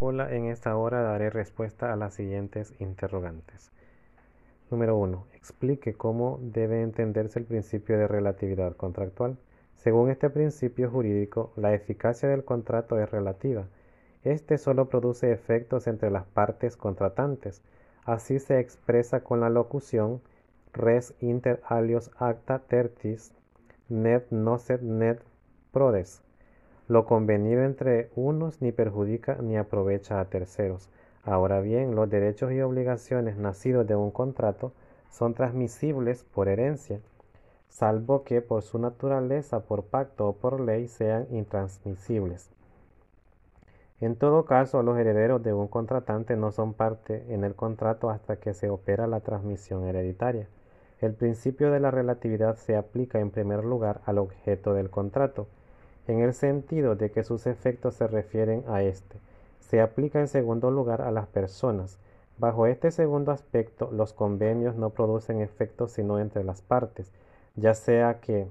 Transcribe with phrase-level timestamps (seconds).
[0.00, 3.72] Hola, en esta hora daré respuesta a las siguientes interrogantes.
[4.70, 5.26] Número 1.
[5.34, 9.38] Explique cómo debe entenderse el principio de relatividad contractual.
[9.74, 13.66] Según este principio jurídico, la eficacia del contrato es relativa.
[14.22, 17.60] Este solo produce efectos entre las partes contratantes.
[18.04, 20.20] Así se expresa con la locución
[20.72, 23.32] res inter alios acta tertis
[23.88, 25.20] net nocet net
[25.72, 26.22] prodes.
[26.88, 30.88] Lo convenido entre unos ni perjudica ni aprovecha a terceros.
[31.22, 34.72] Ahora bien, los derechos y obligaciones nacidos de un contrato
[35.10, 37.00] son transmisibles por herencia,
[37.68, 42.50] salvo que por su naturaleza, por pacto o por ley sean intransmisibles.
[44.00, 48.36] En todo caso, los herederos de un contratante no son parte en el contrato hasta
[48.36, 50.48] que se opera la transmisión hereditaria.
[51.00, 55.48] El principio de la relatividad se aplica en primer lugar al objeto del contrato,
[56.08, 59.16] en el sentido de que sus efectos se refieren a éste.
[59.60, 61.98] Se aplica en segundo lugar a las personas.
[62.38, 67.12] Bajo este segundo aspecto, los convenios no producen efectos sino entre las partes,
[67.56, 68.46] ya sea que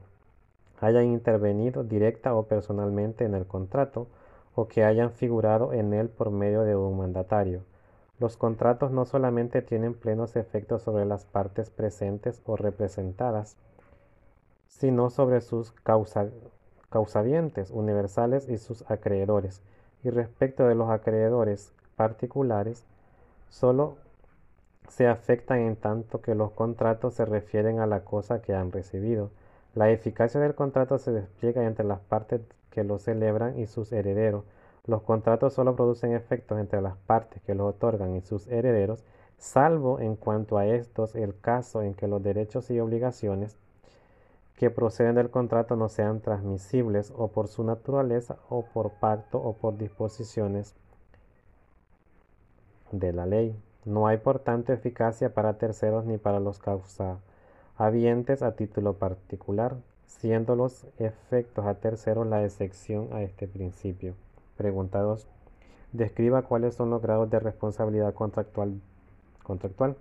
[0.79, 4.07] hayan intervenido directa o personalmente en el contrato,
[4.53, 7.61] o que hayan figurado en él por medio de un mandatario.
[8.19, 13.55] Los contratos no solamente tienen plenos efectos sobre las partes presentes o representadas,
[14.67, 16.29] sino sobre sus causas
[16.89, 19.61] causavientes universales y sus acreedores.
[20.03, 22.85] Y respecto de los acreedores particulares,
[23.49, 23.97] solo
[24.87, 29.31] se afectan en tanto que los contratos se refieren a la cosa que han recibido.
[29.75, 34.45] La eficacia del contrato se despliega entre las partes que lo celebran y sus herederos.
[34.85, 39.03] Los contratos solo producen efectos entre las partes que los otorgan y sus herederos,
[39.37, 43.57] salvo en cuanto a estos el caso en que los derechos y obligaciones
[44.57, 49.53] que proceden del contrato no sean transmisibles o por su naturaleza o por pacto o
[49.53, 50.75] por disposiciones
[52.91, 53.55] de la ley.
[53.85, 60.55] No hay por tanto eficacia para terceros ni para los causahabientes a título particular, siendo
[60.55, 64.15] los efectos a terceros la excepción a este principio.
[64.57, 65.27] Pregunta 2.
[65.93, 68.81] Describa cuáles son los grados de responsabilidad contractual.
[69.43, 69.95] contractual.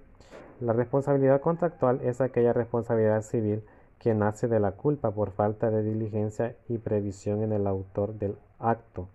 [0.60, 3.62] La responsabilidad contractual es aquella responsabilidad civil
[3.98, 8.36] que nace de la culpa por falta de diligencia y previsión en el autor del
[8.58, 9.08] acto,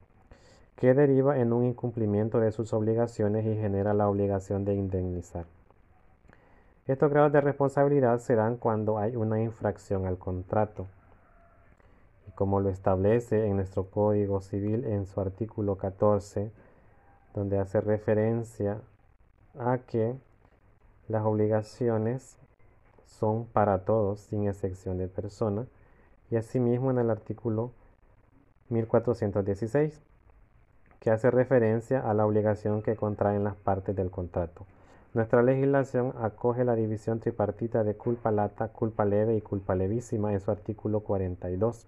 [0.75, 5.45] que deriva en un incumplimiento de sus obligaciones y genera la obligación de indemnizar.
[6.87, 10.87] Estos grados de responsabilidad se dan cuando hay una infracción al contrato.
[12.27, 16.51] Y como lo establece en nuestro Código Civil en su artículo 14,
[17.33, 18.81] donde hace referencia
[19.59, 20.15] a que
[21.07, 22.37] las obligaciones
[23.11, 25.67] son para todos sin excepción de persona
[26.29, 27.71] y asimismo en el artículo
[28.69, 30.01] 1416
[30.99, 34.65] que hace referencia a la obligación que contraen las partes del contrato.
[35.13, 40.39] Nuestra legislación acoge la división tripartita de culpa lata, culpa leve y culpa levísima en
[40.39, 41.85] su artículo 42.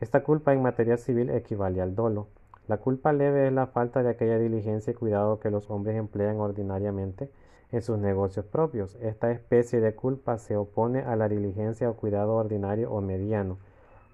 [0.00, 2.26] Esta culpa en materia civil equivale al dolo.
[2.68, 6.38] La culpa leve es la falta de aquella diligencia y cuidado que los hombres emplean
[6.38, 7.30] ordinariamente
[7.74, 8.96] en sus negocios propios.
[9.00, 13.58] Esta especie de culpa se opone a la diligencia o cuidado ordinario o mediano.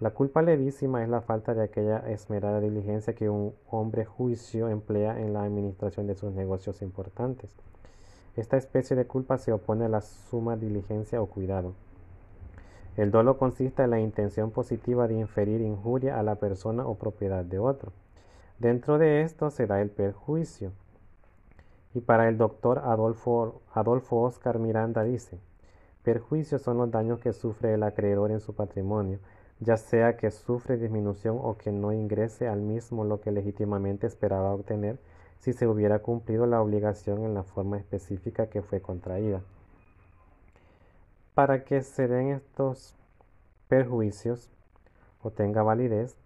[0.00, 5.21] La culpa levísima es la falta de aquella esmerada diligencia que un hombre juicio emplea
[5.21, 7.50] en la administración de sus negocios importantes.
[8.34, 11.75] Esta especie de culpa se opone a la suma diligencia o cuidado.
[12.97, 17.44] El dolo consiste en la intención positiva de inferir injuria a la persona o propiedad
[17.44, 17.92] de otro.
[18.59, 20.72] Dentro de esto se da el perjuicio.
[21.93, 23.62] Y para el doctor Adolfo,
[24.23, 25.41] Oscar Miranda dice,
[26.05, 29.19] perjuicios son los daños que sufre el acreedor en su patrimonio,
[29.59, 34.55] ya sea que sufre disminución o que no ingrese al mismo lo que legítimamente esperaba
[34.55, 34.99] obtener
[35.41, 39.43] si se hubiera cumplido la obligación en la forma específica que fue contraída.
[41.34, 42.95] Para que se den estos
[43.69, 44.51] perjuicios
[45.22, 46.17] o tenga validez,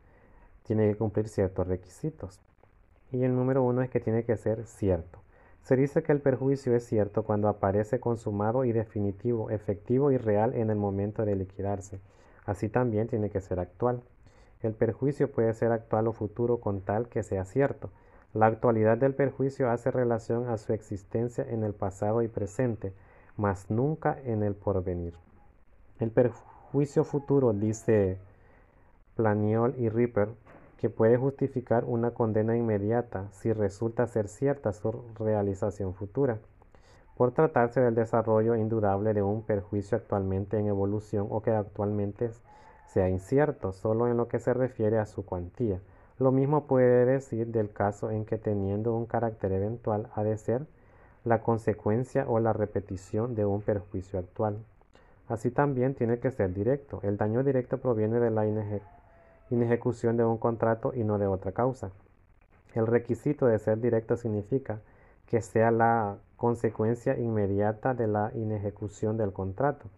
[0.65, 2.41] tiene que cumplir ciertos requisitos.
[3.13, 5.24] Y el número uno es que tiene que ser cierto.
[5.65, 10.55] Se dice que el perjuicio es cierto cuando aparece consumado y definitivo, efectivo y real
[10.55, 12.01] en el momento de liquidarse.
[12.45, 14.03] Así también tiene que ser actual.
[14.61, 17.89] El perjuicio puede ser actual o futuro con tal que sea cierto.
[18.35, 22.93] La actualidad del perjuicio hace relación a su existencia en el pasado y presente,
[23.39, 25.15] mas nunca en el porvenir.
[25.99, 28.19] El perjuicio futuro, dice
[29.17, 30.29] Planiol y Ripper,
[30.85, 36.41] que puede justificar una condena inmediata si resulta ser cierta su realización futura,
[37.17, 42.29] por tratarse del desarrollo indudable de un perjuicio actualmente en evolución o que actualmente
[42.85, 45.81] sea incierto solo en lo que se refiere a su cuantía.
[46.19, 50.67] Lo mismo puede decir del caso en que teniendo un carácter eventual ha de ser
[51.25, 54.59] la consecuencia o la repetición de un perjuicio actual.
[55.29, 57.01] Así también tiene que ser directo.
[57.03, 58.47] El daño directo proviene de la
[59.51, 61.91] inejecución de un contrato y no de otra causa.
[62.75, 64.81] El requisito de ser directo significa
[65.27, 69.89] que sea la consecuencia inmediata de la inejecución del contrato.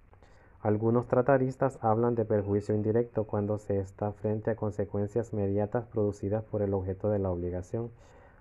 [0.60, 6.62] Algunos tratadistas hablan de perjuicio indirecto cuando se está frente a consecuencias inmediatas producidas por
[6.62, 7.90] el objeto de la obligación.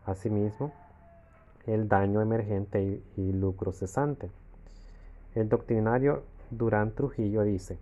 [0.05, 0.71] Asimismo,
[1.67, 4.29] el daño emergente y, lucro cesante.
[5.33, 7.77] El doctrinario Durán Trujillo dice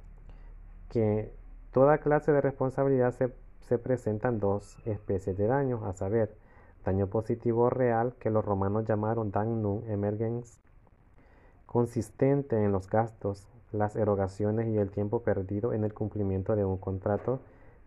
[0.90, 1.32] que
[1.74, 3.34] toda clase de responsabilidad se,
[3.68, 6.36] se presentan dos especies de daños, a saber,
[6.86, 10.60] daño positivo real que los romanos llamaron damnum emergens,
[11.66, 16.78] consistente en los gastos, las erogaciones y el tiempo perdido en el cumplimiento de un
[16.78, 17.40] contrato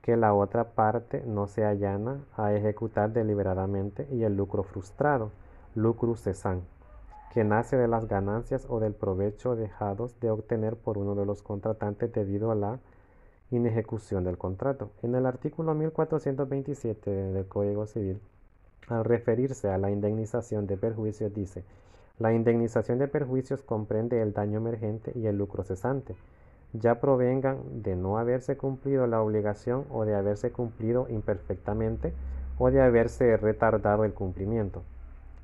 [0.02, 5.30] que la otra parte no se allana a ejecutar deliberadamente y el lucro frustrado,
[5.76, 6.64] lucrus cesant,
[7.32, 11.42] que nace de las ganancias o del provecho dejados de obtener por uno de los
[11.42, 12.80] contratantes debido a la
[13.50, 14.90] inejecución del contrato.
[15.02, 18.20] En el artículo 1427 del Código Civil,
[18.88, 21.64] al referirse a la indemnización de perjuicios, dice,
[22.18, 26.16] la indemnización de perjuicios comprende el daño emergente y el lucro cesante,
[26.72, 32.12] ya provengan de no haberse cumplido la obligación o de haberse cumplido imperfectamente
[32.58, 34.82] o de haberse retardado el cumplimiento.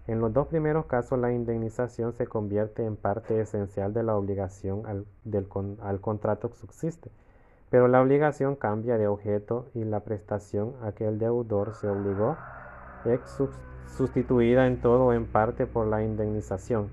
[0.08, 4.84] En los dos primeros casos la indemnización se convierte en parte esencial de la obligación
[4.86, 5.06] al,
[5.80, 7.10] al contrato que subsiste,
[7.72, 12.36] pero la obligación cambia de objeto y la prestación a que el deudor se obligó
[13.06, 13.18] es
[13.96, 16.90] sustituida en todo o en parte por la indemnización.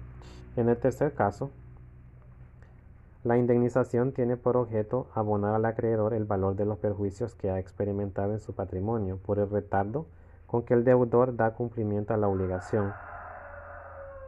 [0.56, 1.52] En el tercer caso,
[3.26, 7.60] la indemnización tiene por objeto abonar al acreedor el valor de los perjuicios que ha
[7.60, 10.06] experimentado en su patrimonio por el retardo
[10.48, 12.94] con que el deudor da cumplimiento a la obligación.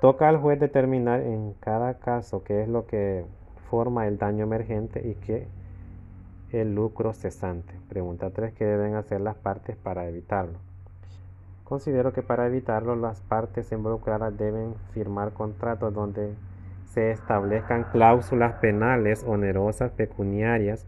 [0.02, 3.26] Toca al juez determinar en cada caso qué es lo que
[3.70, 5.48] forma el daño emergente y qué
[6.54, 7.74] el lucro cesante.
[7.90, 8.54] Pregunta 3.
[8.54, 10.60] ¿Qué deben hacer las partes para evitarlo?
[11.64, 16.36] Considero que para evitarlo las partes involucradas deben firmar contratos donde
[16.86, 20.86] se establezcan cláusulas penales onerosas pecuniarias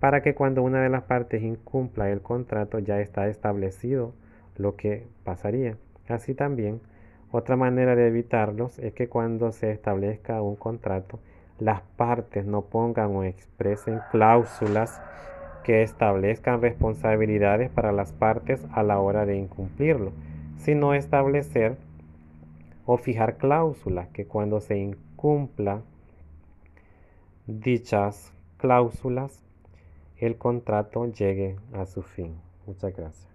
[0.00, 4.12] para que cuando una de las partes incumpla el contrato ya está establecido
[4.56, 5.76] lo que pasaría.
[6.08, 6.80] Así también,
[7.30, 11.20] otra manera de evitarlos es que cuando se establezca un contrato,
[11.60, 15.00] las partes no pongan o expresen cláusulas
[15.62, 20.12] que establezcan responsabilidades para las partes a la hora de incumplirlo,
[20.56, 21.76] sino establecer
[22.86, 25.82] o fijar cláusulas que cuando se incumpla
[27.46, 29.42] dichas cláusulas,
[30.16, 32.36] el contrato llegue a su fin.
[32.66, 33.29] Muchas gracias.